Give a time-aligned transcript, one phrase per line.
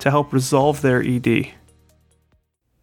[0.00, 1.52] to help resolve their ED.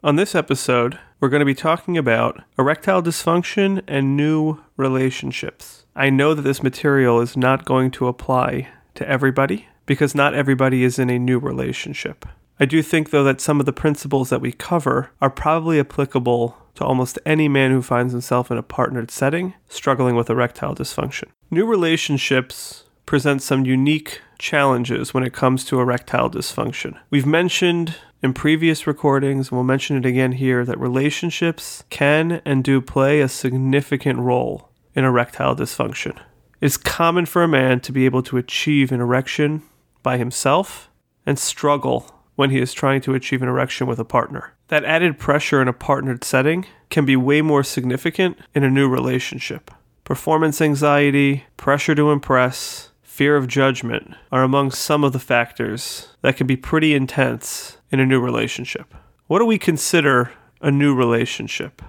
[0.04, 5.85] On this episode, we're going to be talking about erectile dysfunction and new relationships.
[5.95, 10.84] I know that this material is not going to apply to everybody because not everybody
[10.84, 12.25] is in a new relationship.
[12.59, 16.58] I do think, though, that some of the principles that we cover are probably applicable
[16.75, 21.25] to almost any man who finds himself in a partnered setting struggling with erectile dysfunction.
[21.49, 26.99] New relationships present some unique challenges when it comes to erectile dysfunction.
[27.09, 32.64] We've mentioned in previous recordings, and we'll mention it again here, that relationships can and
[32.64, 36.19] do play a significant role in erectile dysfunction.
[36.59, 39.64] It's common for a man to be able to achieve an erection
[40.03, 40.89] by himself
[41.25, 44.53] and struggle when he is trying to achieve an erection with a partner.
[44.67, 48.89] That added pressure in a partnered setting can be way more significant in a new
[48.89, 49.71] relationship.
[50.03, 56.38] Performance anxiety, pressure to impress, fear of judgment are among some of the factors that
[56.38, 58.94] can be pretty intense in a new relationship.
[59.26, 61.82] What do we consider a new relationship?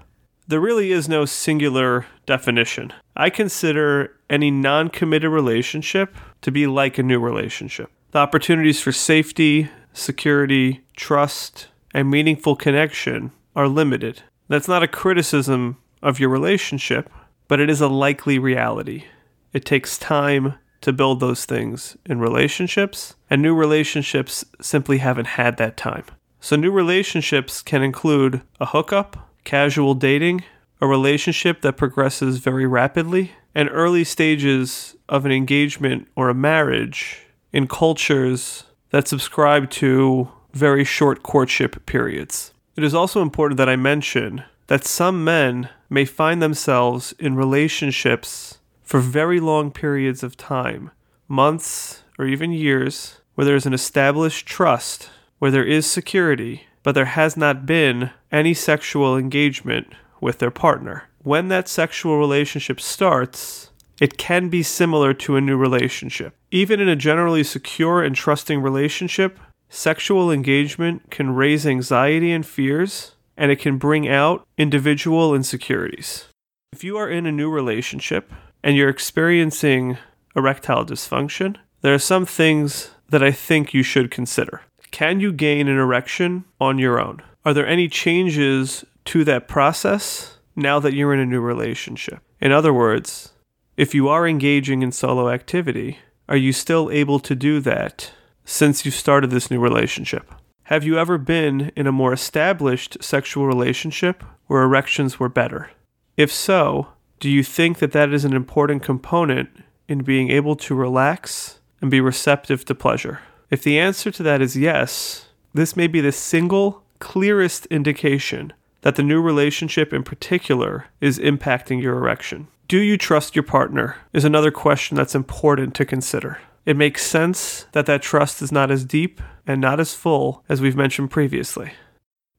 [0.47, 2.95] There really is no singular definition.
[3.15, 7.91] I consider any non committed relationship to be like a new relationship.
[8.12, 14.23] The opportunities for safety, security, trust, and meaningful connection are limited.
[14.49, 17.11] That's not a criticism of your relationship,
[17.49, 19.05] but it is a likely reality.
[19.53, 25.57] It takes time to build those things in relationships, and new relationships simply haven't had
[25.57, 26.05] that time.
[26.41, 30.45] So, new relationships can include a hookup, casual dating,
[30.81, 37.22] a relationship that progresses very rapidly, and early stages of an engagement or a marriage
[37.53, 42.53] in cultures that subscribe to very short courtship periods.
[42.77, 48.57] It is also important that I mention that some men may find themselves in relationships
[48.88, 50.91] for very long periods of time,
[51.28, 56.94] months or even years, where there is an established trust, where there is security, but
[56.94, 59.88] there has not been any sexual engagement
[60.22, 61.04] with their partner.
[61.22, 66.34] When that sexual relationship starts, it can be similar to a new relationship.
[66.50, 69.38] Even in a generally secure and trusting relationship,
[69.69, 76.25] sexual engagement can raise anxiety and fears, and it can bring out individual insecurities.
[76.72, 78.32] If you are in a new relationship,
[78.62, 79.98] and you're experiencing
[80.34, 84.62] erectile dysfunction, there are some things that I think you should consider.
[84.91, 87.22] Can you gain an erection on your own?
[87.44, 92.20] Are there any changes to that process now that you're in a new relationship?
[92.41, 93.32] In other words,
[93.76, 95.98] if you are engaging in solo activity,
[96.28, 98.12] are you still able to do that
[98.44, 100.30] since you started this new relationship?
[100.64, 105.70] Have you ever been in a more established sexual relationship where erections were better?
[106.16, 106.88] If so,
[107.21, 109.49] do you think that that is an important component
[109.89, 113.21] in being able to relax and be receptive to pleasure?
[113.51, 118.53] If the answer to that is yes, this may be the single clearest indication
[118.83, 122.49] that the new relationship in particular is impacting your erection.
[122.69, 123.97] Do you trust your partner?
[124.12, 126.39] Is another question that's important to consider.
[126.67, 130.61] It makes sense that that trust is not as deep and not as full as
[130.61, 131.73] we've mentioned previously.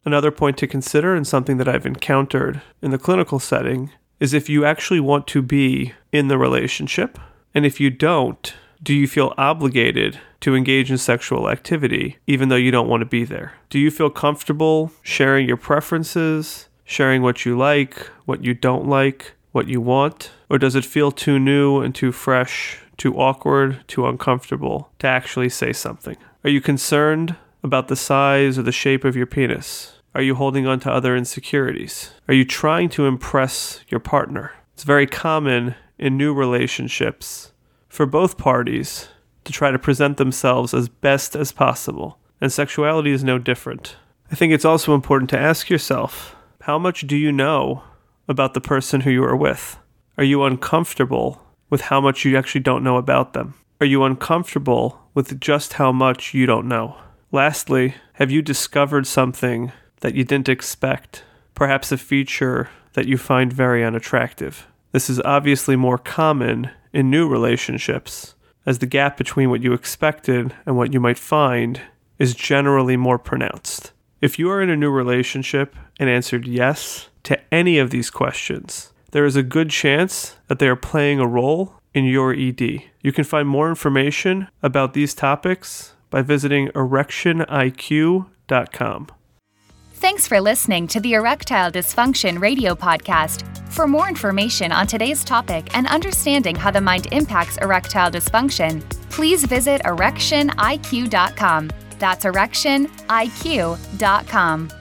[0.05, 4.49] Another point to consider, and something that I've encountered in the clinical setting, is if
[4.49, 7.17] you actually want to be in the relationship.
[7.53, 12.55] And if you don't, do you feel obligated to engage in sexual activity even though
[12.55, 13.53] you don't want to be there?
[13.69, 19.33] Do you feel comfortable sharing your preferences, sharing what you like, what you don't like,
[19.51, 20.31] what you want?
[20.49, 25.49] Or does it feel too new and too fresh, too awkward, too uncomfortable to actually
[25.49, 26.17] say something?
[26.43, 29.98] Are you concerned about the size or the shape of your penis?
[30.15, 32.11] Are you holding on to other insecurities?
[32.27, 34.51] Are you trying to impress your partner?
[34.73, 37.51] It's very common in new relationships
[37.87, 39.09] for both parties
[39.43, 43.97] to try to present themselves as best as possible, and sexuality is no different.
[44.31, 47.83] I think it's also important to ask yourself how much do you know
[48.27, 49.77] about the person who you are with?
[50.17, 53.53] Are you uncomfortable with how much you actually don't know about them?
[53.79, 56.97] Are you uncomfortable with just how much you don't know?
[57.31, 61.23] Lastly, have you discovered something that you didn't expect,
[61.55, 64.67] perhaps a feature that you find very unattractive.
[64.91, 68.35] This is obviously more common in new relationships,
[68.65, 71.81] as the gap between what you expected and what you might find
[72.17, 73.91] is generally more pronounced.
[74.21, 78.91] If you are in a new relationship and answered yes to any of these questions,
[79.11, 82.83] there is a good chance that they are playing a role in your ED.
[83.01, 89.07] You can find more information about these topics by visiting erectioniq.com.
[89.99, 93.43] Thanks for listening to the Erectile Dysfunction Radio Podcast.
[93.73, 99.43] For more information on today's topic and understanding how the mind impacts erectile dysfunction, please
[99.43, 101.69] visit erectioniq.com.
[101.99, 104.78] That's erectioniq.com.